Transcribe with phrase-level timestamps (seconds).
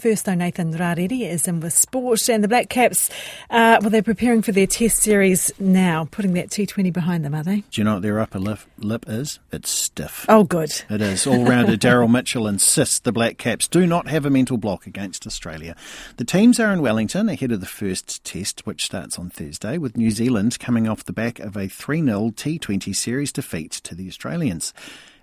[0.00, 3.10] first, though, Nathan Rarere is in with sport, and the Black Caps,
[3.50, 7.42] uh, well, they're preparing for their Test series now, putting that T20 behind them, are
[7.42, 7.62] they?
[7.70, 9.38] Do you know what their upper lip, lip is?
[9.52, 10.26] It's stiff.
[10.28, 10.70] Oh, good.
[10.88, 11.26] It is.
[11.26, 15.26] All rounder Daryl Mitchell insists the Black Caps do not have a mental block against
[15.26, 15.76] Australia.
[16.16, 19.96] The teams are in Wellington ahead of the first Test, which starts on Thursday, with
[19.96, 24.08] New Zealand coming off the back of a 3 0 T20 series defeat to the
[24.08, 24.72] Australians.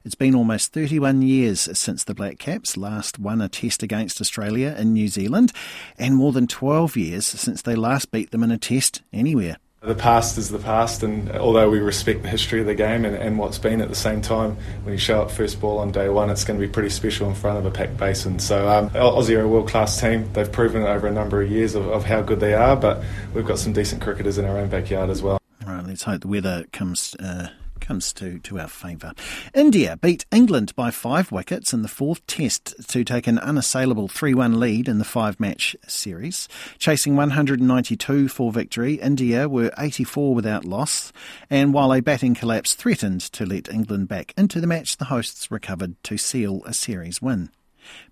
[0.07, 4.73] It's been almost 31 years since the Black Caps last won a test against Australia
[4.79, 5.51] in New Zealand,
[5.99, 9.57] and more than 12 years since they last beat them in a test anywhere.
[9.81, 13.17] The past is the past, and although we respect the history of the game and,
[13.17, 16.07] and, what's been at the same time, when you show up first ball on day
[16.07, 18.39] one, it's going to be pretty special in front of a packed basin.
[18.39, 20.31] So, um, Aussie are a world class team.
[20.31, 23.03] They've proven over a number of years of, of how good they are, but
[23.33, 25.41] we've got some decent cricketers in our own backyard as well.
[25.67, 27.13] All right, let's hope the weather comes.
[27.15, 27.49] Uh
[27.79, 29.13] comes to, to our favour.
[29.53, 34.33] India beat England by five wickets in the fourth test to take an unassailable 3
[34.33, 36.47] 1 lead in the five match series.
[36.79, 41.11] Chasing 192 for victory, India were 84 without loss,
[41.49, 45.51] and while a batting collapse threatened to let England back into the match, the hosts
[45.51, 47.49] recovered to seal a series win.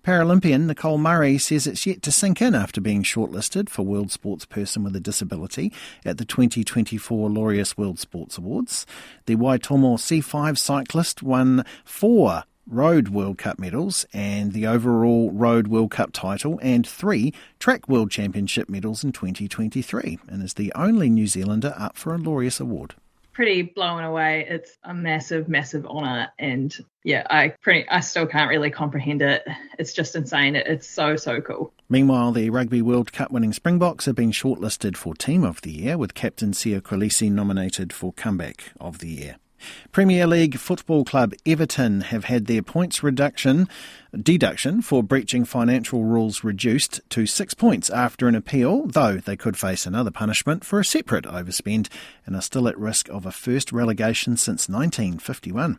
[0.04, 4.84] Paralympian Nicole Murray says it's yet to sink in after being shortlisted for World Sportsperson
[4.84, 5.72] with a Disability
[6.04, 8.86] at the 2024 Laureus World Sports Awards.
[9.26, 15.92] The Waitomo C5 cyclist won four Road World Cup medals and the overall Road World
[15.92, 21.28] Cup title and three Track World Championship medals in 2023 and is the only New
[21.28, 22.96] Zealander up for a Laureus Award
[23.36, 24.46] pretty blown away.
[24.48, 29.46] It's a massive, massive honour, and yeah, I pretty, I still can't really comprehend it.
[29.78, 30.56] It's just insane.
[30.56, 31.70] it's so, so cool.
[31.90, 35.98] Meanwhile, the Rugby World Cup winning Springboks have been shortlisted for Team of the Year,
[35.98, 39.36] with captain Siya Kolisi nominated for Comeback of the Year.
[39.92, 43.68] Premier League football club Everton have had their points reduction
[44.22, 49.56] deduction for breaching financial rules reduced to 6 points after an appeal, though they could
[49.56, 51.88] face another punishment for a separate overspend
[52.24, 55.78] and are still at risk of a first relegation since 1951.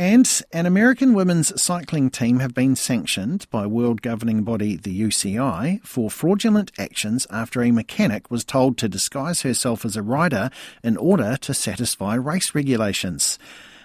[0.00, 5.84] And an American women's cycling team have been sanctioned by world governing body the UCI
[5.84, 10.48] for fraudulent actions after a mechanic was told to disguise herself as a rider
[10.82, 13.38] in order to satisfy race regulations.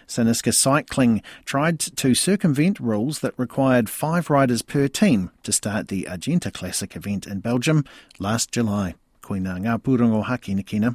[0.07, 6.07] Cynisca Cycling tried to circumvent rules that required five riders per team to start the
[6.07, 7.83] Argenta Classic event in Belgium
[8.19, 8.95] last July.
[9.25, 10.91] Koina ngā pūrongo hākinakina